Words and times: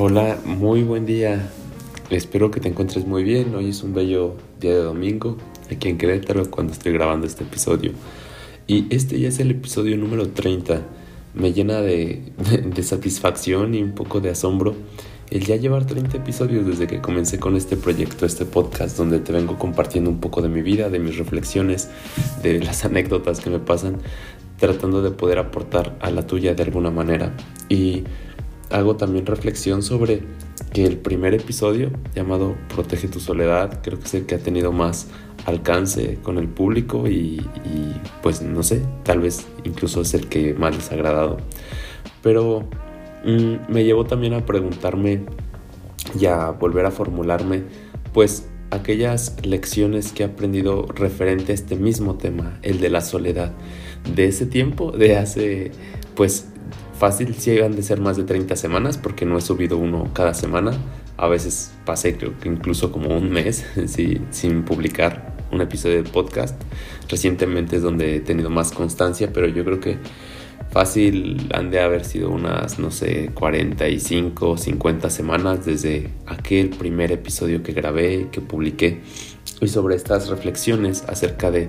Hola, 0.00 0.38
muy 0.44 0.84
buen 0.84 1.06
día. 1.06 1.50
Espero 2.08 2.52
que 2.52 2.60
te 2.60 2.68
encuentres 2.68 3.04
muy 3.04 3.24
bien. 3.24 3.52
Hoy 3.56 3.70
es 3.70 3.82
un 3.82 3.94
bello 3.94 4.36
día 4.60 4.70
de 4.70 4.78
domingo 4.78 5.36
aquí 5.72 5.88
en 5.88 5.98
Querétaro 5.98 6.48
cuando 6.52 6.72
estoy 6.72 6.92
grabando 6.92 7.26
este 7.26 7.42
episodio. 7.42 7.90
Y 8.68 8.86
este 8.94 9.18
ya 9.18 9.26
es 9.26 9.40
el 9.40 9.50
episodio 9.50 9.96
número 9.96 10.28
30. 10.28 10.82
Me 11.34 11.52
llena 11.52 11.80
de, 11.80 12.22
de, 12.76 12.82
satisfacción 12.84 13.74
y 13.74 13.82
un 13.82 13.90
poco 13.96 14.20
de 14.20 14.30
asombro 14.30 14.76
el 15.32 15.44
ya 15.44 15.56
llevar 15.56 15.84
30 15.84 16.16
episodios 16.16 16.64
desde 16.64 16.86
que 16.86 17.00
comencé 17.00 17.40
con 17.40 17.56
este 17.56 17.76
proyecto, 17.76 18.24
este 18.24 18.44
podcast, 18.44 18.96
donde 18.96 19.18
te 19.18 19.32
vengo 19.32 19.58
compartiendo 19.58 20.10
un 20.10 20.20
poco 20.20 20.42
de 20.42 20.48
mi 20.48 20.62
vida, 20.62 20.90
de 20.90 21.00
mis 21.00 21.18
reflexiones, 21.18 21.90
de 22.44 22.60
las 22.60 22.84
anécdotas 22.84 23.40
que 23.40 23.50
me 23.50 23.58
pasan, 23.58 23.96
tratando 24.58 25.02
de 25.02 25.10
poder 25.10 25.40
aportar 25.40 25.98
a 26.00 26.12
la 26.12 26.24
tuya 26.24 26.54
de 26.54 26.62
alguna 26.62 26.92
manera. 26.92 27.34
Y 27.68 28.04
hago 28.70 28.96
también 28.96 29.26
reflexión 29.26 29.82
sobre 29.82 30.22
que 30.72 30.84
el 30.84 30.98
primer 30.98 31.34
episodio 31.34 31.90
llamado 32.14 32.56
Protege 32.74 33.08
tu 33.08 33.20
soledad 33.20 33.80
creo 33.82 33.98
que 33.98 34.04
es 34.04 34.14
el 34.14 34.26
que 34.26 34.34
ha 34.34 34.38
tenido 34.38 34.72
más 34.72 35.08
alcance 35.46 36.18
con 36.22 36.38
el 36.38 36.48
público 36.48 37.08
y, 37.08 37.40
pues 38.22 38.42
no 38.42 38.62
sé, 38.62 38.82
tal 39.02 39.20
vez 39.20 39.46
incluso 39.64 40.02
es 40.02 40.14
el 40.14 40.28
que 40.28 40.54
más 40.54 40.74
les 40.76 40.90
ha 40.90 40.94
agradado. 40.94 41.38
Pero 42.22 42.68
mm, 43.24 43.72
me 43.72 43.84
llevó 43.84 44.04
también 44.04 44.34
a 44.34 44.44
preguntarme 44.44 45.22
y 46.18 46.26
a 46.26 46.50
volver 46.50 46.86
a 46.86 46.90
formularme 46.90 47.62
pues 48.12 48.48
aquellas 48.70 49.36
lecciones 49.44 50.12
que 50.12 50.22
he 50.22 50.26
aprendido 50.26 50.86
referente 50.86 51.52
a 51.52 51.54
este 51.54 51.76
mismo 51.76 52.16
tema, 52.16 52.58
el 52.62 52.80
de 52.80 52.90
la 52.90 53.00
soledad. 53.00 53.52
De 54.14 54.26
ese 54.26 54.46
tiempo, 54.46 54.92
de 54.92 55.16
hace 55.16 55.70
pues 56.14 56.48
fácil 56.98 57.34
si 57.34 57.58
han 57.60 57.76
de 57.76 57.82
ser 57.82 58.00
más 58.00 58.16
de 58.16 58.24
30 58.24 58.56
semanas 58.56 58.98
porque 58.98 59.24
no 59.24 59.38
he 59.38 59.40
subido 59.40 59.78
uno 59.78 60.10
cada 60.12 60.34
semana. 60.34 60.72
A 61.16 61.28
veces 61.28 61.72
pasé 61.84 62.16
creo 62.16 62.38
que 62.38 62.48
incluso 62.48 62.92
como 62.92 63.16
un 63.16 63.30
mes 63.30 63.64
sin 64.30 64.62
publicar 64.64 65.36
un 65.50 65.60
episodio 65.60 66.02
de 66.02 66.10
podcast. 66.10 66.60
Recientemente 67.08 67.76
es 67.76 67.82
donde 67.82 68.16
he 68.16 68.20
tenido 68.20 68.50
más 68.50 68.72
constancia, 68.72 69.30
pero 69.32 69.48
yo 69.48 69.64
creo 69.64 69.80
que 69.80 69.98
fácil 70.70 71.48
han 71.54 71.70
de 71.70 71.80
haber 71.80 72.04
sido 72.04 72.30
unas, 72.30 72.78
no 72.78 72.90
sé, 72.90 73.30
45 73.32 74.50
o 74.50 74.56
50 74.58 75.08
semanas 75.08 75.64
desde 75.64 76.10
aquel 76.26 76.70
primer 76.70 77.12
episodio 77.12 77.62
que 77.62 77.72
grabé, 77.72 78.28
que 78.30 78.40
publiqué. 78.40 79.00
Y 79.60 79.68
sobre 79.68 79.96
estas 79.96 80.28
reflexiones 80.28 81.04
acerca 81.08 81.50
de 81.50 81.68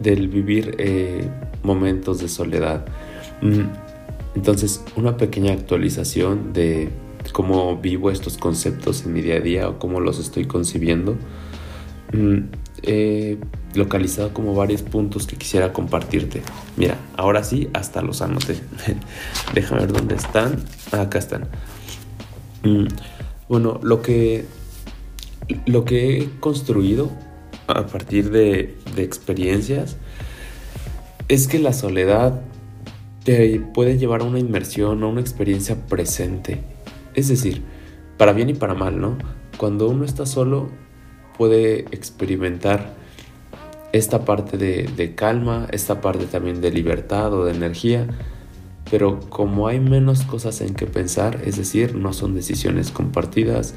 del 0.00 0.28
vivir 0.28 0.74
eh, 0.78 1.26
momentos 1.62 2.18
de 2.20 2.28
soledad. 2.28 2.84
Mm, 3.40 3.85
entonces, 4.36 4.84
una 4.96 5.16
pequeña 5.16 5.54
actualización 5.54 6.52
de 6.52 6.90
cómo 7.32 7.78
vivo 7.78 8.10
estos 8.10 8.36
conceptos 8.36 9.06
en 9.06 9.14
mi 9.14 9.22
día 9.22 9.36
a 9.36 9.40
día 9.40 9.68
o 9.68 9.78
cómo 9.78 9.98
los 9.98 10.18
estoy 10.18 10.44
concibiendo. 10.44 11.16
Mm, 12.12 12.40
he 12.82 13.38
localizado 13.74 14.34
como 14.34 14.54
varios 14.54 14.82
puntos 14.82 15.26
que 15.26 15.36
quisiera 15.36 15.72
compartirte. 15.72 16.42
Mira, 16.76 16.98
ahora 17.16 17.42
sí, 17.44 17.70
hasta 17.72 18.02
los 18.02 18.20
anoté. 18.20 18.60
Déjame 19.54 19.80
ver 19.80 19.92
dónde 19.94 20.16
están. 20.16 20.62
Acá 20.92 21.18
están. 21.18 21.48
Mm, 22.62 22.88
bueno, 23.48 23.80
lo 23.82 24.02
que, 24.02 24.44
lo 25.64 25.86
que 25.86 26.18
he 26.18 26.30
construido 26.40 27.10
a 27.68 27.86
partir 27.86 28.30
de 28.30 28.76
experiencias 28.98 29.96
es 31.28 31.48
que 31.48 31.58
la 31.58 31.72
soledad 31.72 32.42
te 33.26 33.58
puede 33.58 33.98
llevar 33.98 34.20
a 34.20 34.24
una 34.24 34.38
inmersión, 34.38 35.02
a 35.02 35.08
una 35.08 35.20
experiencia 35.20 35.74
presente. 35.88 36.60
Es 37.14 37.26
decir, 37.26 37.60
para 38.16 38.32
bien 38.32 38.50
y 38.50 38.54
para 38.54 38.74
mal, 38.74 39.00
¿no? 39.00 39.18
Cuando 39.58 39.88
uno 39.88 40.04
está 40.04 40.26
solo, 40.26 40.70
puede 41.36 41.80
experimentar 41.90 42.94
esta 43.92 44.24
parte 44.24 44.56
de, 44.58 45.14
calma, 45.16 45.66
esta 45.72 46.00
parte 46.00 46.26
también 46.26 46.60
de 46.60 46.70
libertad 46.70 47.34
o 47.34 47.44
de 47.44 47.52
energía, 47.52 48.06
pero 48.92 49.18
como 49.28 49.66
hay 49.66 49.80
menos 49.80 50.22
cosas 50.22 50.60
en 50.60 50.74
que 50.74 50.86
pensar, 50.86 51.40
es 51.44 51.56
decir, 51.56 51.96
no 51.96 52.12
son 52.12 52.32
decisiones 52.32 52.92
compartidas, 52.92 53.74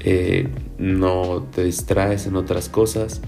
eh, 0.00 0.48
no 0.78 1.46
te 1.54 1.64
distraes 1.64 2.26
en 2.26 2.36
otras 2.36 2.70
cosas, 2.70 3.20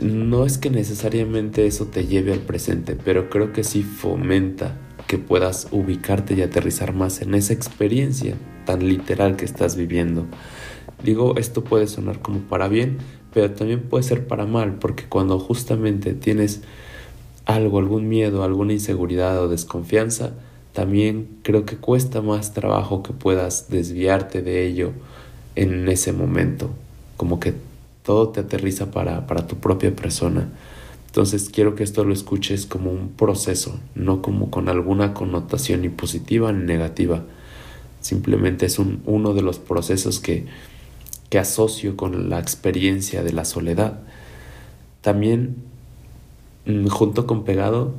no 0.00 0.46
es 0.46 0.58
que 0.58 0.70
necesariamente 0.70 1.66
eso 1.66 1.86
te 1.86 2.06
lleve 2.06 2.32
al 2.32 2.40
presente, 2.40 2.96
pero 2.96 3.28
creo 3.28 3.52
que 3.52 3.64
sí 3.64 3.82
fomenta 3.82 4.78
que 5.06 5.18
puedas 5.18 5.68
ubicarte 5.70 6.34
y 6.34 6.42
aterrizar 6.42 6.94
más 6.94 7.20
en 7.20 7.34
esa 7.34 7.52
experiencia 7.52 8.34
tan 8.64 8.88
literal 8.88 9.36
que 9.36 9.44
estás 9.44 9.76
viviendo. 9.76 10.26
Digo, 11.04 11.34
esto 11.36 11.64
puede 11.64 11.86
sonar 11.86 12.20
como 12.20 12.40
para 12.40 12.68
bien, 12.68 12.98
pero 13.34 13.50
también 13.50 13.82
puede 13.82 14.04
ser 14.04 14.26
para 14.26 14.46
mal, 14.46 14.76
porque 14.76 15.04
cuando 15.04 15.38
justamente 15.38 16.14
tienes 16.14 16.62
algo, 17.44 17.78
algún 17.78 18.08
miedo, 18.08 18.44
alguna 18.44 18.72
inseguridad 18.72 19.42
o 19.42 19.48
desconfianza, 19.48 20.32
también 20.72 21.28
creo 21.42 21.66
que 21.66 21.76
cuesta 21.76 22.22
más 22.22 22.54
trabajo 22.54 23.02
que 23.02 23.12
puedas 23.12 23.68
desviarte 23.68 24.42
de 24.42 24.66
ello 24.66 24.92
en 25.56 25.88
ese 25.88 26.12
momento, 26.12 26.70
como 27.16 27.40
que 27.40 27.54
todo 28.02 28.28
te 28.30 28.40
aterriza 28.40 28.90
para, 28.90 29.26
tu 29.46 29.56
propia 29.56 29.94
persona. 29.94 30.48
Entonces 31.06 31.50
quiero 31.52 31.74
que 31.74 31.84
esto 31.84 32.04
lo 32.04 32.12
escuches 32.12 32.66
como 32.66 32.90
un 32.90 33.10
proceso, 33.10 33.78
no 33.94 34.22
como 34.22 34.50
con 34.50 34.68
alguna 34.68 35.14
connotación 35.14 35.82
ni 35.82 35.88
positiva 35.88 36.52
ni 36.52 36.64
negativa. 36.64 37.22
Simplemente 38.00 38.66
es 38.66 38.78
un, 38.78 39.02
uno 39.04 39.34
de 39.34 39.42
los 39.42 39.58
procesos 39.58 40.20
que, 40.20 40.46
que 41.28 41.38
asocio 41.38 41.96
con 41.96 42.30
la 42.30 42.38
experiencia 42.38 43.22
de 43.22 43.32
la 43.32 43.44
soledad. 43.44 44.00
También, 45.02 45.56
mm, 46.66 46.86
junto 46.86 47.26
con 47.26 47.44
pegado, 47.44 47.94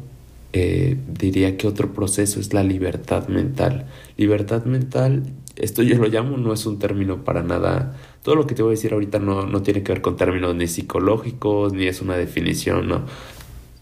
eh, 0.53 0.97
diría 1.07 1.57
que 1.57 1.67
otro 1.67 1.93
proceso 1.93 2.39
es 2.39 2.53
la 2.53 2.63
libertad 2.63 3.27
mental. 3.27 3.87
Libertad 4.17 4.65
mental, 4.65 5.23
esto 5.55 5.81
yo 5.81 5.97
lo 5.97 6.07
llamo, 6.07 6.37
no 6.37 6.53
es 6.53 6.65
un 6.67 6.77
término 6.77 7.23
para 7.23 7.41
nada. 7.41 7.95
Todo 8.23 8.35
lo 8.35 8.47
que 8.47 8.55
te 8.55 8.63
voy 8.63 8.71
a 8.71 8.75
decir 8.75 8.93
ahorita 8.93 9.19
no, 9.19 9.45
no 9.45 9.61
tiene 9.61 9.83
que 9.83 9.91
ver 9.91 10.01
con 10.01 10.15
términos 10.15 10.55
ni 10.55 10.67
psicológicos, 10.67 11.73
ni 11.73 11.87
es 11.87 12.01
una 12.01 12.15
definición, 12.17 12.87
¿no? 12.87 13.03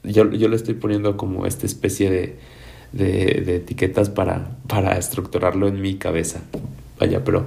Yo, 0.03 0.29
yo 0.31 0.47
lo 0.47 0.55
estoy 0.55 0.73
poniendo 0.73 1.15
como 1.15 1.45
esta 1.45 1.65
especie 1.65 2.09
de, 2.09 2.37
de, 2.91 3.55
etiquetas 3.55 4.09
para, 4.09 4.57
para 4.67 4.97
estructurarlo 4.97 5.67
en 5.67 5.79
mi 5.79 5.95
cabeza. 5.95 6.41
Vaya, 6.99 7.23
pero 7.23 7.45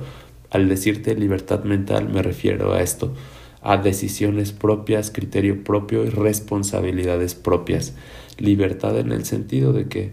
al 0.51 0.69
decirte 0.69 1.15
libertad 1.17 1.65
mental 1.65 2.09
me 2.09 2.23
refiero 2.23 2.73
a 2.73 2.81
esto, 2.81 3.13
a 3.61 3.77
decisiones 3.77 4.53
propias, 4.53 5.11
criterio 5.11 5.65
propio 5.65 6.05
y 6.05 6.11
responsabilidades 6.11 7.35
propias 7.35 7.95
libertad 8.39 8.99
en 8.99 9.13
el 9.13 9.25
sentido 9.25 9.73
de 9.73 9.89
que 9.89 10.13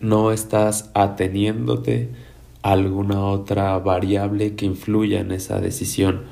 no 0.00 0.32
estás 0.32 0.90
ateniéndote 0.94 2.08
alguna 2.64 3.22
otra 3.26 3.78
variable 3.78 4.56
que 4.56 4.64
influya 4.64 5.20
en 5.20 5.32
esa 5.32 5.60
decisión 5.60 6.22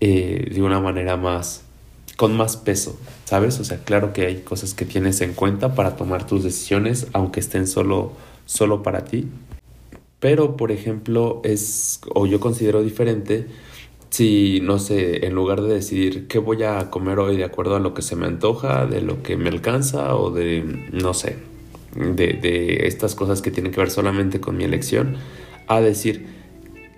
eh, 0.00 0.50
de 0.52 0.62
una 0.62 0.80
manera 0.80 1.16
más 1.16 1.64
con 2.18 2.36
más 2.36 2.58
peso, 2.58 3.00
¿sabes? 3.24 3.58
O 3.58 3.64
sea, 3.64 3.78
claro 3.78 4.12
que 4.12 4.26
hay 4.26 4.42
cosas 4.42 4.74
que 4.74 4.84
tienes 4.84 5.22
en 5.22 5.32
cuenta 5.32 5.74
para 5.74 5.96
tomar 5.96 6.26
tus 6.26 6.44
decisiones, 6.44 7.06
aunque 7.14 7.40
estén 7.40 7.66
solo, 7.66 8.12
solo 8.44 8.82
para 8.82 9.06
ti. 9.06 9.28
Pero, 10.20 10.56
por 10.58 10.72
ejemplo, 10.72 11.40
es, 11.42 12.00
o 12.14 12.26
yo 12.26 12.38
considero 12.38 12.82
diferente, 12.82 13.46
si, 14.10 14.60
no 14.62 14.78
sé, 14.78 15.26
en 15.26 15.34
lugar 15.34 15.62
de 15.62 15.72
decidir 15.72 16.28
qué 16.28 16.38
voy 16.38 16.62
a 16.64 16.90
comer 16.90 17.18
hoy 17.18 17.38
de 17.38 17.44
acuerdo 17.44 17.76
a 17.76 17.80
lo 17.80 17.94
que 17.94 18.02
se 18.02 18.14
me 18.14 18.26
antoja, 18.26 18.84
de 18.84 19.00
lo 19.00 19.22
que 19.22 19.38
me 19.38 19.48
alcanza 19.48 20.14
o 20.16 20.30
de, 20.30 20.88
no 20.92 21.14
sé, 21.14 21.38
de, 21.96 22.34
de 22.34 22.86
estas 22.86 23.14
cosas 23.14 23.40
que 23.40 23.50
tienen 23.50 23.72
que 23.72 23.80
ver 23.80 23.90
solamente 23.90 24.38
con 24.38 24.56
mi 24.56 24.64
elección, 24.64 25.16
a 25.76 25.80
decir 25.80 26.26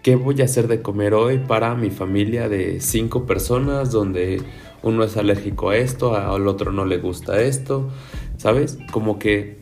qué 0.02 0.16
voy 0.16 0.40
a 0.42 0.44
hacer 0.44 0.68
de 0.68 0.82
comer 0.82 1.14
hoy 1.14 1.38
para 1.38 1.74
mi 1.74 1.90
familia 1.90 2.48
de 2.48 2.80
cinco 2.80 3.24
personas 3.24 3.90
donde 3.90 4.42
uno 4.82 5.02
es 5.02 5.16
alérgico 5.16 5.70
a 5.70 5.76
esto, 5.76 6.14
al 6.14 6.46
otro 6.46 6.72
no 6.72 6.84
le 6.84 6.98
gusta 6.98 7.40
esto, 7.40 7.88
¿sabes? 8.36 8.78
Como 8.92 9.18
que 9.18 9.58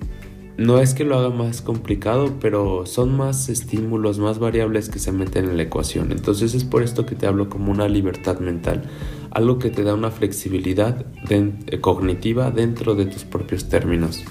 no 0.59 0.81
es 0.81 0.95
que 0.95 1.05
lo 1.05 1.17
haga 1.17 1.31
más 1.31 1.63
complicado, 1.63 2.35
pero 2.41 2.87
son 2.87 3.17
más 3.17 3.49
estímulos, 3.49 4.19
más 4.19 4.39
variables 4.39 4.89
que 4.89 4.99
se 4.99 5.13
meten 5.13 5.47
en 5.47 5.57
la 5.57 5.63
ecuación. 5.63 6.13
Entonces 6.13 6.55
es 6.55 6.65
por 6.65 6.83
esto 6.83 7.07
que 7.07 7.15
te 7.15 7.27
hablo 7.27 7.49
como 7.49 7.71
una 7.71 7.89
libertad 7.89 8.39
mental, 8.41 8.83
algo 9.31 9.59
que 9.59 9.71
te 9.71 9.83
da 9.83 9.95
una 9.95 10.11
flexibilidad 10.11 11.07
eh, 11.31 11.81
cognitiva 11.81 12.51
dentro 12.51 12.95
de 12.95 13.07
tus 13.07 13.25
propios 13.25 13.69
términos. 13.69 14.25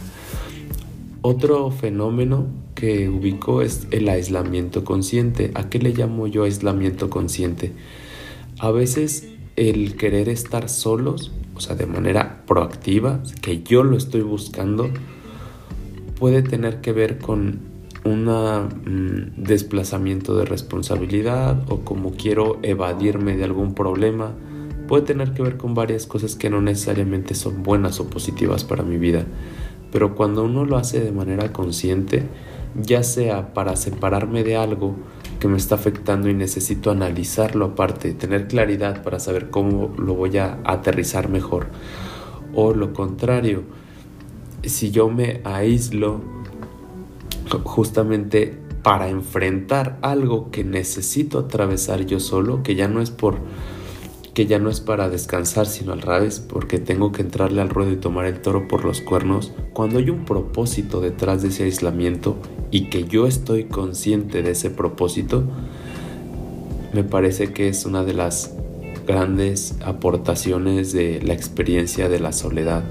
Otro 1.22 1.72
fenómeno 1.72 2.48
que 2.82 3.10
ubico 3.10 3.62
es 3.62 3.88
el 3.92 4.10
aislamiento 4.10 4.84
consciente. 4.84 5.52
¿A 5.54 5.70
qué 5.70 5.78
le 5.78 5.94
llamo 5.94 6.26
yo 6.26 6.46
aislamiento 6.46 7.12
consciente? 7.12 7.74
A 8.58 8.72
veces 8.72 9.28
el 9.56 9.96
querer 9.98 10.30
estar 10.30 10.68
solos, 10.68 11.32
o 11.54 11.62
sea, 11.62 11.76
de 11.76 11.86
manera 11.86 12.42
proactiva, 12.48 13.22
que 13.44 13.62
yo 13.62 13.84
lo 13.84 13.98
estoy 13.98 14.22
buscando, 14.22 14.90
puede 16.20 16.42
tener 16.42 16.82
que 16.82 16.92
ver 16.92 17.20
con 17.20 17.60
un 18.04 18.26
mm, 18.26 19.44
desplazamiento 19.44 20.36
de 20.36 20.46
responsabilidad 20.46 21.62
o 21.72 21.82
como 21.82 22.14
quiero 22.14 22.58
evadirme 22.64 23.38
de 23.38 23.44
algún 23.44 23.76
problema, 23.76 24.34
puede 24.88 25.04
tener 25.04 25.34
que 25.34 25.44
ver 25.44 25.58
con 25.58 25.76
varias 25.76 26.08
cosas 26.08 26.34
que 26.34 26.50
no 26.50 26.62
necesariamente 26.62 27.36
son 27.36 27.62
buenas 27.62 28.00
o 28.00 28.10
positivas 28.10 28.64
para 28.64 28.82
mi 28.82 28.98
vida. 28.98 29.28
Pero 29.92 30.16
cuando 30.16 30.44
uno 30.44 30.66
lo 30.66 30.78
hace 30.78 31.00
de 31.00 31.12
manera 31.12 31.54
consciente, 31.54 32.24
ya 32.76 33.04
sea 33.04 33.54
para 33.54 33.76
separarme 33.76 34.44
de 34.44 34.56
algo 34.56 34.96
que 35.40 35.48
me 35.48 35.58
está 35.58 35.76
afectando 35.76 36.30
y 36.30 36.34
necesito 36.34 36.92
analizarlo 36.92 37.66
aparte, 37.66 38.14
tener 38.14 38.48
claridad 38.48 39.04
para 39.04 39.20
saber 39.20 39.50
cómo 39.50 39.94
lo 39.98 40.14
voy 40.14 40.38
a 40.38 40.60
aterrizar 40.64 41.30
mejor, 41.30 41.68
o 42.54 42.74
lo 42.74 42.94
contrario, 42.94 43.64
si 44.64 44.92
yo 44.92 45.10
me 45.10 45.42
aíslo 45.44 46.22
justamente 47.64 48.58
para 48.84 49.10
enfrentar 49.10 49.98
algo 50.02 50.52
que 50.52 50.64
necesito 50.64 51.40
atravesar 51.40 52.06
yo 52.06 52.20
solo, 52.20 52.64
que 52.64 52.76
ya 52.76 52.88
no 52.88 53.02
es 53.02 53.12
por 53.12 53.38
que 54.34 54.46
ya 54.46 54.60
no 54.60 54.70
es 54.70 54.80
para 54.80 55.10
descansar, 55.10 55.66
sino 55.66 55.92
al 55.92 56.02
revés, 56.02 56.40
porque 56.40 56.80
tengo 56.80 57.12
que 57.12 57.22
entrarle 57.22 57.62
al 57.62 57.70
ruedo 57.70 57.92
y 57.92 57.98
tomar 57.98 58.26
el 58.26 58.42
toro 58.42 58.68
por 58.68 58.86
los 58.86 59.02
cuernos, 59.02 59.52
cuando 59.74 60.00
hay 60.00 60.10
un 60.10 60.26
propósito 60.26 61.02
detrás 61.02 61.42
de 61.42 61.50
ese 61.50 61.64
aislamiento 61.66 62.38
y 62.72 62.90
que 62.90 63.04
yo 63.04 63.28
estoy 63.28 63.66
consciente 63.66 64.42
de 64.42 64.52
ese 64.52 64.70
propósito, 64.70 65.44
me 66.94 67.04
parece 67.04 67.52
que 67.52 67.68
es 67.68 67.86
una 67.86 68.04
de 68.04 68.14
las 68.14 68.54
grandes 69.06 69.76
aportaciones 69.84 70.94
de 70.94 71.22
la 71.22 71.34
experiencia 71.34 72.08
de 72.08 72.20
la 72.20 72.32
soledad, 72.32 72.84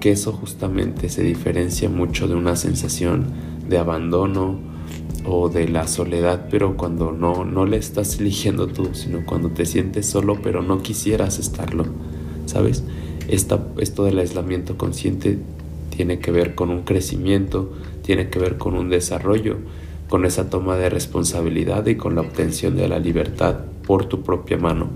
que 0.00 0.12
eso 0.12 0.32
justamente 0.32 1.08
se 1.08 1.22
diferencia 1.22 1.88
mucho 1.88 2.28
de 2.28 2.34
una 2.34 2.54
sensación 2.56 3.26
de 3.68 3.78
abandono 3.78 4.69
o 5.24 5.48
de 5.48 5.68
la 5.68 5.86
soledad, 5.86 6.48
pero 6.50 6.76
cuando 6.76 7.12
no, 7.12 7.44
no 7.44 7.66
le 7.66 7.76
estás 7.76 8.18
eligiendo 8.18 8.66
tú, 8.66 8.90
sino 8.92 9.24
cuando 9.26 9.50
te 9.50 9.66
sientes 9.66 10.06
solo, 10.06 10.40
pero 10.42 10.62
no 10.62 10.82
quisieras 10.82 11.38
estarlo, 11.38 11.84
¿sabes? 12.46 12.84
Esta, 13.28 13.66
esto 13.78 14.04
del 14.04 14.18
aislamiento 14.18 14.76
consciente 14.76 15.38
tiene 15.94 16.18
que 16.18 16.30
ver 16.30 16.54
con 16.54 16.70
un 16.70 16.82
crecimiento, 16.82 17.72
tiene 18.02 18.28
que 18.28 18.38
ver 18.38 18.56
con 18.56 18.74
un 18.74 18.88
desarrollo, 18.88 19.58
con 20.08 20.24
esa 20.24 20.50
toma 20.50 20.76
de 20.76 20.90
responsabilidad 20.90 21.86
y 21.86 21.96
con 21.96 22.14
la 22.14 22.22
obtención 22.22 22.76
de 22.76 22.88
la 22.88 22.98
libertad 22.98 23.60
por 23.86 24.06
tu 24.06 24.22
propia 24.22 24.56
mano. 24.56 24.88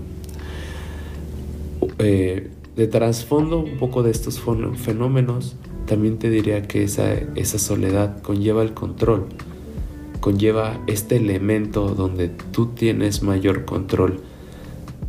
Eh, 1.99 2.49
de 2.75 2.87
trasfondo 2.87 3.59
un 3.59 3.77
poco 3.77 4.03
de 4.03 4.11
estos 4.11 4.41
fenómenos, 4.75 5.55
también 5.85 6.17
te 6.17 6.29
diría 6.29 6.63
que 6.63 6.83
esa, 6.83 7.13
esa 7.35 7.59
soledad 7.59 8.21
conlleva 8.21 8.63
el 8.63 8.73
control, 8.73 9.27
conlleva 10.25 10.81
este 10.87 11.17
elemento 11.17 11.93
donde 11.93 12.29
tú 12.29 12.69
tienes 12.69 13.21
mayor 13.21 13.63
control 13.63 14.21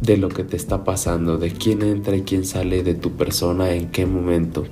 de 0.03 0.19
lo 0.19 0.29
que 0.29 0.45
te 0.45 0.59
está 0.59 0.85
pasando, 0.85 1.39
de 1.39 1.53
quién 1.53 1.81
entra 1.81 2.15
y 2.17 2.21
quién 2.21 2.45
sale 2.45 2.83
de 2.83 2.93
tu 2.93 3.13
persona, 3.13 3.73
en 3.73 3.91
qué 3.91 4.05
momento. 4.05 4.65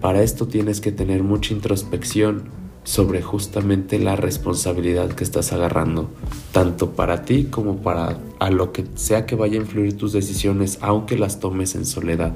Para 0.00 0.24
esto 0.24 0.48
tienes 0.48 0.80
que 0.80 0.90
tener 0.90 1.22
mucha 1.22 1.54
introspección 1.54 2.48
sobre 2.82 3.22
justamente 3.22 4.00
la 4.00 4.16
responsabilidad 4.16 5.12
que 5.12 5.22
estás 5.22 5.52
agarrando, 5.52 6.10
tanto 6.50 6.96
para 6.96 7.24
ti 7.24 7.44
como 7.44 7.76
para 7.76 8.18
a 8.40 8.50
lo 8.50 8.72
que 8.72 8.84
sea 8.96 9.26
que 9.26 9.36
vaya 9.36 9.60
a 9.60 9.62
influir 9.62 9.96
tus 9.96 10.12
decisiones, 10.12 10.78
aunque 10.80 11.16
las 11.16 11.38
tomes 11.38 11.76
en 11.76 11.86
soledad 11.86 12.34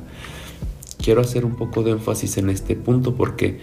quiero 1.03 1.23
hacer 1.23 1.45
un 1.45 1.57
poco 1.57 1.83
de 1.83 1.91
énfasis 1.91 2.37
en 2.37 2.51
este 2.51 2.77
punto 2.77 3.17
porque 3.17 3.59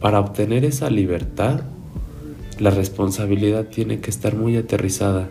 para 0.00 0.20
obtener 0.20 0.66
esa 0.66 0.90
libertad, 0.90 1.62
la 2.60 2.70
responsabilidad 2.70 3.66
tiene 3.66 4.00
que 4.00 4.10
estar 4.10 4.36
muy 4.36 4.56
aterrizada. 4.56 5.28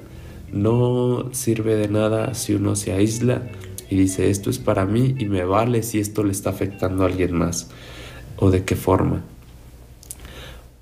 No 0.52 1.30
sirve 1.32 1.76
de 1.76 1.88
nada 1.88 2.34
si 2.34 2.54
uno 2.54 2.76
se 2.76 2.94
aísla 2.94 3.44
y 3.90 3.96
dice 3.96 4.30
esto 4.30 4.50
es 4.50 4.60
para 4.60 4.86
mí 4.86 5.16
y 5.18 5.26
me 5.26 5.44
vale 5.44 5.84
si 5.84 6.00
esto 6.00 6.24
le 6.24 6.32
está 6.32 6.52
afectando 6.52 7.04
a 7.04 7.08
alguien 7.08 7.34
más 7.34 7.70
o 8.38 8.52
de 8.52 8.64
qué 8.64 8.76
forma. 8.76 9.24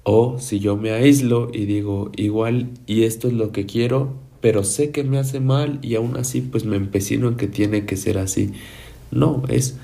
O 0.03 0.39
si 0.39 0.59
yo 0.59 0.77
me 0.77 0.91
aíslo 0.91 1.49
y 1.53 1.65
digo 1.65 2.11
igual 2.15 2.69
y 2.87 3.03
esto 3.03 3.27
es 3.27 3.33
lo 3.33 3.51
que 3.51 3.65
quiero, 3.65 4.13
pero 4.41 4.63
sé 4.63 4.91
que 4.91 5.03
me 5.03 5.19
hace 5.19 5.39
mal 5.39 5.79
y 5.81 5.95
aún 5.95 6.17
así 6.17 6.41
pues 6.41 6.65
me 6.65 6.75
empecino 6.75 7.27
en 7.27 7.35
que 7.35 7.47
tiene 7.47 7.85
que 7.85 7.97
ser 7.97 8.17
así. 8.17 8.51
No, 9.11 9.43
es 9.47 9.77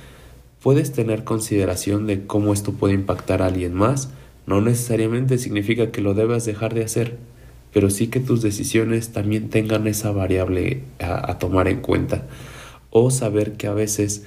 puedes 0.61 0.91
tener 0.91 1.23
consideración 1.23 2.07
de 2.07 2.25
cómo 2.25 2.51
esto 2.53 2.73
puede 2.73 2.93
impactar 2.93 3.41
a 3.41 3.45
alguien 3.45 3.73
más, 3.73 4.09
no 4.47 4.61
necesariamente 4.61 5.37
significa 5.37 5.91
que 5.91 6.01
lo 6.01 6.13
debas 6.13 6.45
dejar 6.45 6.73
de 6.73 6.83
hacer, 6.83 7.17
pero 7.73 7.89
sí 7.89 8.07
que 8.07 8.21
tus 8.21 8.41
decisiones 8.41 9.09
también 9.09 9.49
tengan 9.49 9.85
esa 9.87 10.11
variable 10.11 10.81
a, 10.99 11.37
tomar 11.37 11.67
en 11.67 11.81
cuenta. 11.81 12.23
O 12.89 13.11
saber 13.11 13.53
que 13.53 13.67
a 13.67 13.73
veces 13.73 14.23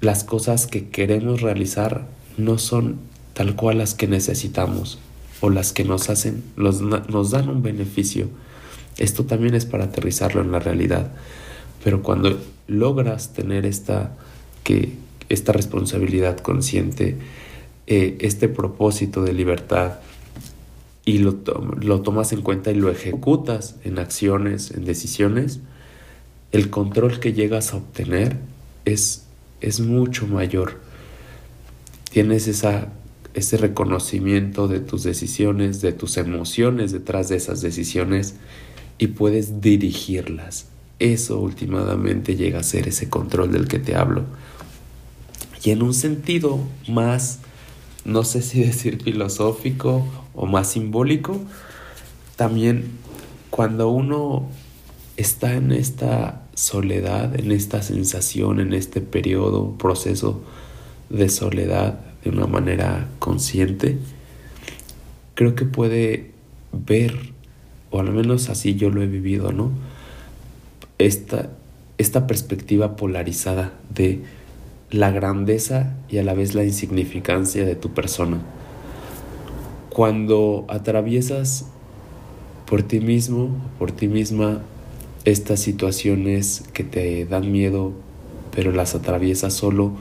las 0.00 0.22
cosas 0.22 0.66
que 0.66 0.90
queremos 0.90 1.40
realizar 1.40 2.06
no 2.36 2.58
son 2.58 2.98
tal 3.32 3.56
cual 3.56 3.78
las 3.78 3.94
que 3.94 4.06
necesitamos 4.06 4.98
o 5.40 5.50
las 5.50 5.72
que 5.72 5.84
nos 5.84 6.10
hacen, 6.10 6.44
nos 6.56 7.30
dan 7.30 7.48
un 7.48 7.62
beneficio. 7.62 8.28
Esto 8.98 9.24
también 9.24 9.54
es 9.54 9.64
para 9.64 9.84
aterrizarlo 9.84 10.42
en 10.42 10.52
la 10.52 10.58
realidad. 10.58 11.10
Pero 11.82 12.02
cuando 12.02 12.38
logras 12.66 13.32
tener 13.32 13.64
esta 13.64 14.14
que 14.62 14.92
esta 15.30 15.52
responsabilidad 15.52 16.38
consciente, 16.38 17.16
eh, 17.90 18.18
este 18.20 18.48
propósito 18.48 19.22
de 19.22 19.32
libertad 19.32 20.00
y 21.06 21.20
lo, 21.20 21.38
lo 21.80 22.02
tomas 22.02 22.34
en 22.34 22.42
cuenta 22.42 22.70
y 22.70 22.74
lo 22.74 22.90
ejecutas 22.90 23.76
en 23.82 23.98
acciones, 23.98 24.72
en 24.72 24.84
decisiones, 24.84 25.60
el 26.52 26.68
control 26.68 27.18
que 27.18 27.32
llegas 27.32 27.72
a 27.72 27.78
obtener 27.78 28.36
es, 28.84 29.24
es 29.62 29.80
mucho 29.80 30.26
mayor. 30.26 30.80
Tienes 32.10 32.46
esa, 32.46 32.92
ese 33.32 33.56
reconocimiento 33.56 34.68
de 34.68 34.80
tus 34.80 35.02
decisiones, 35.02 35.80
de 35.80 35.92
tus 35.92 36.18
emociones 36.18 36.92
detrás 36.92 37.30
de 37.30 37.36
esas 37.36 37.62
decisiones 37.62 38.34
y 38.98 39.06
puedes 39.06 39.62
dirigirlas. 39.62 40.66
Eso 40.98 41.38
últimamente 41.38 42.36
llega 42.36 42.60
a 42.60 42.64
ser 42.64 42.86
ese 42.86 43.08
control 43.08 43.50
del 43.50 43.66
que 43.66 43.78
te 43.78 43.94
hablo. 43.94 44.24
Y 45.64 45.70
en 45.70 45.82
un 45.82 45.94
sentido 45.94 46.60
más, 46.86 47.40
no 48.04 48.24
sé 48.24 48.42
si 48.42 48.60
decir 48.64 49.02
filosófico 49.02 50.06
o 50.34 50.46
más 50.46 50.72
simbólico, 50.72 51.40
también 52.36 52.98
cuando 53.50 53.88
uno 53.88 54.48
está 55.16 55.54
en 55.54 55.72
esta 55.72 56.42
soledad, 56.54 57.38
en 57.38 57.50
esta 57.50 57.82
sensación, 57.82 58.60
en 58.60 58.72
este 58.72 59.00
periodo, 59.00 59.76
proceso 59.76 60.42
de 61.10 61.28
soledad 61.28 62.00
de 62.22 62.30
una 62.30 62.46
manera 62.46 63.08
consciente, 63.18 63.98
creo 65.34 65.54
que 65.54 65.64
puede 65.64 66.32
ver, 66.72 67.32
o 67.90 68.00
al 68.00 68.12
menos 68.12 68.48
así 68.48 68.74
yo 68.74 68.90
lo 68.90 69.02
he 69.02 69.06
vivido, 69.06 69.52
¿no? 69.52 69.70
Esta, 70.98 71.50
esta 71.96 72.26
perspectiva 72.26 72.96
polarizada 72.96 73.72
de 73.94 74.22
la 74.90 75.10
grandeza 75.10 75.94
y 76.08 76.18
a 76.18 76.24
la 76.24 76.34
vez 76.34 76.54
la 76.54 76.64
insignificancia 76.64 77.64
de 77.64 77.76
tu 77.76 77.90
persona. 77.90 78.38
Cuando 79.90 80.64
atraviesas 80.68 81.66
por 82.66 82.82
ti 82.82 83.00
mismo, 83.00 83.50
por 83.78 83.92
ti 83.92 84.08
misma, 84.08 84.62
estas 85.24 85.60
situaciones 85.60 86.64
que 86.72 86.84
te 86.84 87.26
dan 87.26 87.52
miedo, 87.52 87.92
pero 88.54 88.72
las 88.72 88.94
atraviesas 88.94 89.52
solo, 89.52 89.92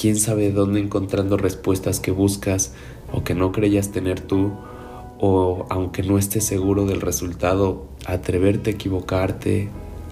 quién 0.00 0.16
sabe 0.16 0.52
dónde 0.52 0.80
encontrando 0.80 1.36
respuestas 1.36 1.98
que 1.98 2.10
buscas 2.10 2.72
o 3.12 3.24
que 3.24 3.34
no 3.34 3.52
creías 3.52 3.90
tener 3.90 4.20
tú, 4.20 4.52
o 5.18 5.66
aunque 5.70 6.02
no 6.02 6.18
estés 6.18 6.44
seguro 6.44 6.86
del 6.86 7.00
resultado, 7.00 7.86
atreverte 8.06 8.70
a 8.70 8.72
equivocarte, 8.74 9.68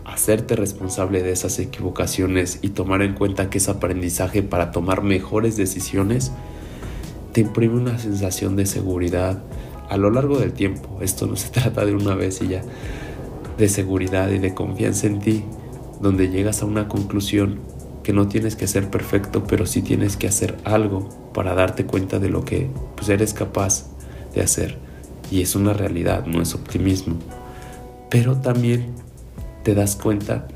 hacerte 0.07 0.55
responsable 0.55 1.23
de 1.23 1.33
esas 1.33 1.59
equivocaciones 1.59 2.61
y 2.63 2.71
tomar 2.71 3.03
en 3.03 3.15
cuenta 3.15 3.51
que 3.51 3.59
es 3.59 3.69
aprendizaje 3.69 4.43
para 4.43 4.71
tomar 4.71 5.03
mejores 5.03 5.57
decisiones, 5.57 6.33
te 7.33 7.41
imprime 7.41 7.75
una 7.75 7.99
sensación 7.99 8.57
de 8.57 8.67
seguridad 8.67 9.43
a 9.91 9.97
lo 9.97 10.11
largo 10.11 10.39
del 10.39 10.53
tiempo. 10.53 10.99
Esto 11.03 11.27
no 11.27 11.37
se 11.37 11.49
trata 11.51 11.85
de 11.85 11.95
una 11.95 12.15
vez 12.15 12.41
y 12.41 12.49
ya, 12.49 12.63
de 13.59 13.69
seguridad 13.69 14.31
y 14.31 14.39
de 14.39 14.55
confianza 14.55 15.07
en 15.07 15.19
ti, 15.19 15.45
donde 16.01 16.29
llegas 16.29 16.63
a 16.63 16.67
una 16.67 16.89
conclusión 16.89 17.59
que 18.03 18.13
no 18.13 18.29
tienes 18.29 18.55
que 18.55 18.69
ser 18.69 18.89
perfecto, 18.89 19.45
pero 19.49 19.67
sí 19.67 19.83
tienes 19.83 20.17
que 20.17 20.29
hacer 20.29 20.57
algo 20.63 21.09
para 21.35 21.55
darte 21.55 21.85
cuenta 21.85 22.21
de 22.21 22.29
lo 22.29 22.45
que 22.45 22.71
pues, 22.95 23.09
eres 23.09 23.35
capaz 23.35 23.87
de 24.35 24.43
hacer. 24.43 24.79
Y 25.33 25.43
es 25.43 25.57
una 25.57 25.73
realidad, 25.73 26.25
no 26.27 26.41
es 26.41 26.55
optimismo. 26.55 27.17
Pero 28.09 28.37
también 28.37 28.95
te 29.66 29.75
das 29.75 29.96
cuenta, 29.96 30.46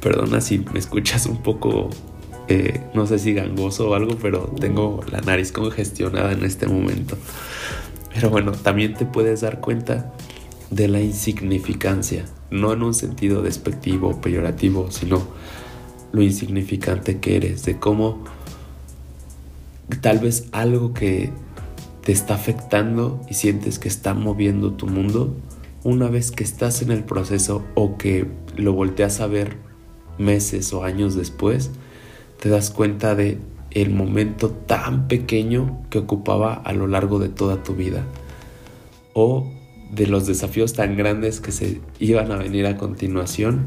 perdona 0.00 0.40
si 0.40 0.60
me 0.60 0.78
escuchas 0.78 1.26
un 1.26 1.42
poco, 1.42 1.90
eh, 2.46 2.80
no 2.94 3.04
sé 3.04 3.18
si 3.18 3.34
gangoso 3.34 3.90
o 3.90 3.94
algo, 3.94 4.16
pero 4.22 4.42
tengo 4.60 5.00
la 5.10 5.20
nariz 5.22 5.50
congestionada 5.50 6.30
en 6.30 6.44
este 6.44 6.68
momento. 6.68 7.18
Pero 8.14 8.30
bueno, 8.30 8.52
también 8.52 8.94
te 8.94 9.06
puedes 9.06 9.40
dar 9.40 9.60
cuenta 9.60 10.12
de 10.70 10.86
la 10.86 11.00
insignificancia, 11.00 12.26
no 12.52 12.72
en 12.72 12.84
un 12.84 12.94
sentido 12.94 13.42
despectivo 13.42 14.10
o 14.10 14.20
peyorativo, 14.20 14.92
sino 14.92 15.26
lo 16.12 16.22
insignificante 16.22 17.18
que 17.18 17.38
eres, 17.38 17.64
de 17.64 17.80
cómo 17.80 18.22
tal 20.00 20.20
vez 20.20 20.46
algo 20.52 20.94
que 20.94 21.32
te 22.04 22.12
está 22.12 22.34
afectando 22.34 23.20
y 23.28 23.34
sientes 23.34 23.80
que 23.80 23.88
está 23.88 24.14
moviendo 24.14 24.74
tu 24.74 24.86
mundo, 24.86 25.34
una 25.86 26.08
vez 26.08 26.32
que 26.32 26.42
estás 26.42 26.82
en 26.82 26.90
el 26.90 27.04
proceso 27.04 27.64
o 27.76 27.96
que 27.96 28.26
lo 28.56 28.72
volteas 28.72 29.20
a 29.20 29.28
ver 29.28 29.56
meses 30.18 30.72
o 30.72 30.82
años 30.82 31.14
después, 31.14 31.70
te 32.40 32.48
das 32.48 32.72
cuenta 32.72 33.14
de 33.14 33.38
el 33.70 33.90
momento 33.90 34.50
tan 34.50 35.06
pequeño 35.06 35.84
que 35.88 35.98
ocupaba 35.98 36.54
a 36.54 36.72
lo 36.72 36.88
largo 36.88 37.20
de 37.20 37.28
toda 37.28 37.62
tu 37.62 37.76
vida 37.76 38.04
o 39.14 39.48
de 39.92 40.08
los 40.08 40.26
desafíos 40.26 40.72
tan 40.72 40.96
grandes 40.96 41.38
que 41.40 41.52
se 41.52 41.80
iban 42.00 42.32
a 42.32 42.36
venir 42.36 42.66
a 42.66 42.76
continuación 42.76 43.66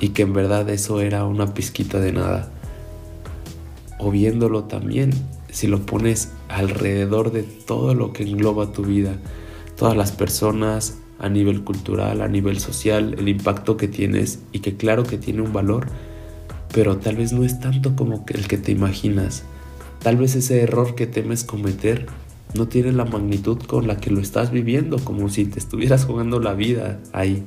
y 0.00 0.08
que 0.08 0.22
en 0.22 0.32
verdad 0.32 0.68
eso 0.70 1.00
era 1.00 1.24
una 1.24 1.54
pizquita 1.54 2.00
de 2.00 2.10
nada. 2.10 2.50
O 4.00 4.10
viéndolo 4.10 4.64
también, 4.64 5.10
si 5.50 5.68
lo 5.68 5.86
pones 5.86 6.32
alrededor 6.48 7.30
de 7.30 7.44
todo 7.44 7.94
lo 7.94 8.12
que 8.12 8.24
engloba 8.24 8.72
tu 8.72 8.82
vida, 8.82 9.18
todas 9.76 9.96
las 9.96 10.12
personas 10.12 10.98
a 11.18 11.28
nivel 11.28 11.64
cultural, 11.64 12.20
a 12.20 12.28
nivel 12.28 12.58
social, 12.58 13.14
el 13.18 13.28
impacto 13.28 13.76
que 13.76 13.88
tienes 13.88 14.40
y 14.52 14.60
que 14.60 14.76
claro 14.76 15.04
que 15.04 15.18
tiene 15.18 15.42
un 15.42 15.52
valor, 15.52 15.86
pero 16.72 16.98
tal 16.98 17.16
vez 17.16 17.32
no 17.32 17.44
es 17.44 17.60
tanto 17.60 17.96
como 17.96 18.24
el 18.28 18.48
que 18.48 18.58
te 18.58 18.72
imaginas. 18.72 19.44
Tal 20.02 20.16
vez 20.16 20.34
ese 20.34 20.60
error 20.60 20.94
que 20.94 21.06
temes 21.06 21.44
cometer 21.44 22.06
no 22.54 22.68
tiene 22.68 22.92
la 22.92 23.04
magnitud 23.04 23.58
con 23.58 23.86
la 23.86 23.96
que 23.96 24.10
lo 24.10 24.20
estás 24.20 24.50
viviendo, 24.50 24.98
como 24.98 25.28
si 25.28 25.46
te 25.46 25.58
estuvieras 25.58 26.04
jugando 26.06 26.40
la 26.40 26.54
vida 26.54 27.00
ahí. 27.12 27.44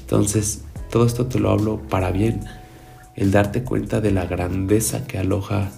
Entonces, 0.00 0.64
todo 0.90 1.06
esto 1.06 1.26
te 1.26 1.38
lo 1.38 1.50
hablo 1.50 1.80
para 1.88 2.10
bien, 2.10 2.40
el 3.14 3.30
darte 3.30 3.62
cuenta 3.62 4.00
de 4.00 4.10
la 4.10 4.26
grandeza 4.26 5.06
que 5.06 5.18
aloja 5.18 5.70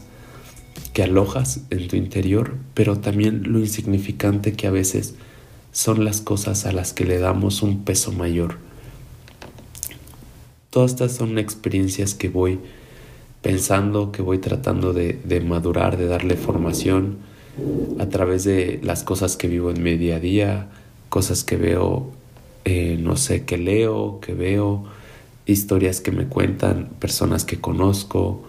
que 0.92 1.02
alojas 1.02 1.62
en 1.71 1.88
tu 1.88 1.97
interior, 1.97 2.54
pero 2.75 2.99
también 2.99 3.50
lo 3.50 3.59
insignificante 3.59 4.52
que 4.52 4.66
a 4.66 4.71
veces 4.71 5.14
son 5.73 6.05
las 6.05 6.21
cosas 6.21 6.67
a 6.67 6.73
las 6.73 6.93
que 6.93 7.05
le 7.05 7.19
damos 7.19 7.62
un 7.62 7.85
peso 7.85 8.12
mayor. 8.12 8.59
Todas 10.71 10.93
estas 10.93 11.12
son 11.12 11.38
experiencias 11.38 12.14
que 12.14 12.29
voy 12.29 12.61
pensando, 13.43 14.12
que 14.12 14.23
voy 14.23 14.38
tratando 14.38 14.93
de, 14.93 15.19
de 15.25 15.41
madurar, 15.41 15.97
de 15.97 16.07
darle 16.07 16.37
formación 16.37 17.19
a 17.99 18.07
través 18.09 18.45
de 18.45 18.81
las 18.83 19.02
cosas 19.02 19.37
que 19.37 19.49
vivo 19.49 19.71
en 19.71 19.83
mi 19.83 19.97
día 19.97 20.17
a 20.17 20.21
día, 20.21 20.69
cosas 21.09 21.45
que 21.45 21.57
veo, 21.57 22.11
eh, 22.64 22.97
no 22.99 23.17
sé, 23.17 23.45
que 23.45 23.59
leo, 23.59 24.21
que 24.21 24.35
veo, 24.35 24.85
historias 25.47 26.00
que 26.00 26.12
me 26.12 26.26
cuentan, 26.26 26.91
personas 26.99 27.45
que 27.45 27.61
conozco, 27.61 28.45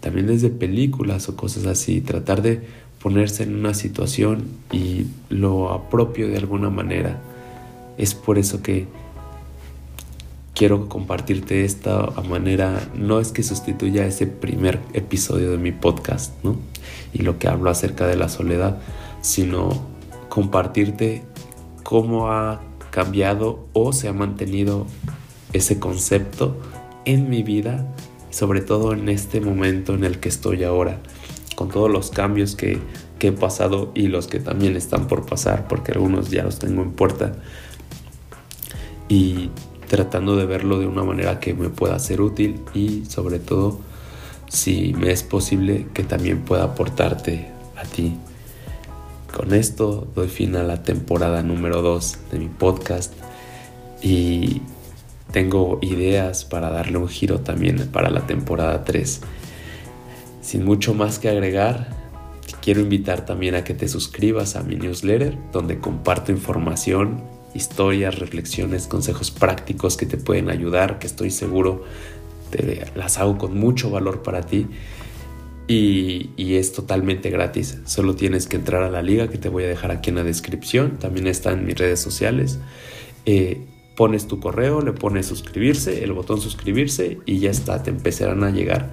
también 0.00 0.26
desde 0.26 0.48
películas 0.48 1.28
o 1.28 1.36
cosas 1.36 1.66
así, 1.66 2.00
tratar 2.00 2.42
de 2.42 2.62
ponerse 3.00 3.42
en 3.42 3.56
una 3.56 3.74
situación 3.74 4.44
y 4.70 5.06
lo 5.28 5.72
apropio 5.72 6.28
de 6.28 6.36
alguna 6.36 6.70
manera. 6.70 7.20
Es 7.96 8.14
por 8.14 8.38
eso 8.38 8.62
que 8.62 8.86
quiero 10.54 10.88
compartirte 10.88 11.64
esta 11.64 12.10
manera, 12.28 12.78
no 12.94 13.18
es 13.18 13.32
que 13.32 13.42
sustituya 13.42 14.04
ese 14.06 14.26
primer 14.26 14.78
episodio 14.92 15.50
de 15.50 15.56
mi 15.56 15.72
podcast, 15.72 16.32
¿no? 16.44 16.56
Y 17.14 17.22
lo 17.22 17.38
que 17.38 17.48
hablo 17.48 17.70
acerca 17.70 18.06
de 18.06 18.16
la 18.16 18.28
soledad, 18.28 18.78
sino 19.22 19.70
compartirte 20.28 21.24
cómo 21.82 22.30
ha 22.30 22.60
cambiado 22.90 23.66
o 23.72 23.94
se 23.94 24.08
ha 24.08 24.12
mantenido 24.12 24.86
ese 25.54 25.78
concepto 25.78 26.56
en 27.06 27.30
mi 27.30 27.42
vida, 27.42 27.86
sobre 28.30 28.60
todo 28.60 28.92
en 28.92 29.08
este 29.08 29.40
momento 29.40 29.94
en 29.94 30.04
el 30.04 30.20
que 30.20 30.28
estoy 30.28 30.64
ahora 30.64 31.00
con 31.60 31.68
todos 31.68 31.90
los 31.90 32.08
cambios 32.08 32.56
que, 32.56 32.78
he 33.20 33.32
pasado 33.32 33.92
y 33.94 34.08
los 34.08 34.28
que 34.28 34.40
también 34.40 34.76
están 34.76 35.08
por 35.08 35.26
pasar, 35.26 35.68
porque 35.68 35.92
algunos 35.92 36.30
ya 36.30 36.42
los 36.42 36.58
tengo 36.58 36.80
en 36.80 36.92
puerta. 36.92 37.34
Y 39.10 39.50
tratando 39.86 40.36
de 40.36 40.46
verlo 40.46 40.78
de 40.78 40.86
una 40.86 41.04
manera 41.04 41.38
que 41.38 41.52
me 41.52 41.68
pueda 41.68 41.98
ser 41.98 42.22
útil 42.22 42.62
y 42.72 43.04
sobre 43.04 43.40
todo, 43.40 43.78
si 44.48 44.94
me 44.94 45.10
es 45.12 45.22
posible, 45.22 45.86
que 45.92 46.02
también 46.02 46.46
pueda 46.46 46.64
aportarte 46.64 47.50
a 47.76 47.82
ti. 47.82 48.16
Con 49.30 49.52
esto 49.52 50.08
doy 50.14 50.28
fin 50.28 50.56
a 50.56 50.62
la 50.62 50.82
temporada 50.82 51.42
número 51.42 51.82
2 51.82 52.18
de 52.32 52.38
mi 52.38 52.48
podcast 52.48 53.12
y 54.00 54.62
tengo 55.30 55.78
ideas 55.82 56.46
para 56.46 56.70
darle 56.70 56.96
un 56.96 57.08
giro 57.08 57.40
también 57.40 57.86
para 57.92 58.08
la 58.08 58.26
temporada 58.26 58.82
3. 58.82 59.20
Sin 60.40 60.64
mucho 60.64 60.94
más 60.94 61.18
que 61.18 61.28
agregar, 61.28 61.88
quiero 62.62 62.80
invitar 62.80 63.24
también 63.24 63.54
a 63.54 63.64
que 63.64 63.74
te 63.74 63.88
suscribas 63.88 64.56
a 64.56 64.62
mi 64.62 64.76
newsletter, 64.76 65.36
donde 65.52 65.78
comparto 65.78 66.32
información, 66.32 67.22
historias, 67.54 68.18
reflexiones, 68.18 68.86
consejos 68.86 69.30
prácticos 69.30 69.96
que 69.96 70.06
te 70.06 70.16
pueden 70.16 70.50
ayudar, 70.50 70.98
que 70.98 71.06
estoy 71.06 71.30
seguro 71.30 71.84
te 72.50 72.84
las 72.96 73.18
hago 73.18 73.38
con 73.38 73.56
mucho 73.56 73.90
valor 73.90 74.22
para 74.22 74.42
ti. 74.42 74.66
Y, 75.68 76.54
es 76.56 76.72
totalmente 76.72 77.30
gratis. 77.30 77.78
Solo 77.84 78.16
tienes 78.16 78.48
que 78.48 78.56
entrar 78.56 78.82
a 78.82 78.90
la 78.90 79.02
liga 79.02 79.28
que 79.28 79.38
te 79.38 79.48
voy 79.48 79.62
a 79.62 79.68
dejar 79.68 79.92
aquí 79.92 80.10
en 80.10 80.16
la 80.16 80.24
descripción. 80.24 80.98
También 80.98 81.28
está 81.28 81.52
en 81.52 81.64
mis 81.64 81.78
redes 81.78 82.00
sociales. 82.00 82.58
Eh, 83.24 83.64
pones 83.96 84.26
tu 84.26 84.40
correo, 84.40 84.80
le 84.80 84.92
pones 84.92 85.26
suscribirse, 85.26 86.02
el 86.02 86.12
botón 86.12 86.40
suscribirse 86.40 87.18
y 87.24 87.38
ya 87.38 87.50
está, 87.50 87.84
te 87.84 87.90
empezarán 87.90 88.42
a 88.42 88.50
llegar 88.50 88.90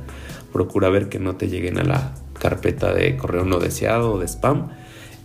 procura 0.57 0.89
ver 0.89 1.07
que 1.07 1.19
no 1.19 1.35
te 1.35 1.49
lleguen 1.49 1.77
a 1.77 1.83
la 1.83 2.15
carpeta 2.39 2.91
de 2.91 3.15
correo 3.15 3.45
no 3.45 3.59
deseado 3.59 4.13
o 4.13 4.19
de 4.19 4.25
spam 4.25 4.69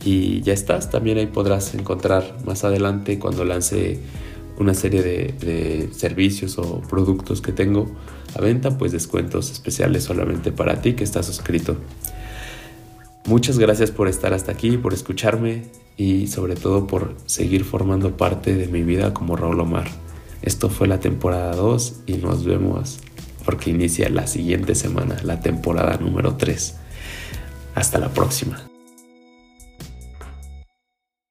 y 0.05 0.43
ya 0.43 0.53
estás. 0.53 0.91
También 0.91 1.17
ahí 1.17 1.27
podrás 1.27 1.75
encontrar 1.75 2.37
más 2.45 2.65
adelante 2.65 3.19
cuando 3.19 3.43
lance 3.47 3.99
una 4.59 4.75
serie 4.75 5.03
de, 5.03 5.89
servicios 5.93 6.59
o 6.59 6.83
productos 6.83 7.41
que 7.41 7.51
tengo 7.51 7.87
a 8.37 8.43
venta, 8.43 8.77
pues 8.77 8.93
descuentos 8.93 9.51
especiales 9.51 10.05
solamente 10.05 10.53
para 10.53 10.83
ti 10.83 10.93
que 10.93 11.05
estás 11.05 11.25
suscrito. 11.25 11.79
Muchas 13.25 13.59
gracias 13.59 13.91
por 13.91 14.09
estar 14.09 14.35
hasta 14.35 14.53
aquí, 14.53 14.77
por 14.77 14.93
escucharme 14.93 15.63
y 15.97 16.27
sobre 16.27 16.57
todo 16.57 16.87
por 16.87 17.15
seguir 17.25 17.65
formando 17.65 18.19
parte 18.19 18.55
de 18.55 18.67
mi 18.67 18.83
vida 18.83 19.15
como 19.15 19.35
Raúl 19.37 19.61
Omar. 19.61 19.89
Esto 20.43 20.69
fue 20.69 20.89
la 20.89 21.01
temporada 21.01 21.57
2 21.57 22.01
y 22.07 22.15
nos 22.19 22.45
vemos 22.45 23.01
porque 23.45 23.71
inicia 23.71 24.09
la 24.09 24.27
siguiente 24.27 24.75
semana, 24.75 25.17
la 25.23 25.41
temporada 25.41 25.97
número 25.99 26.37
3. 26.37 26.77
Hasta 27.75 27.99
la 27.99 28.09
próxima. 28.09 28.72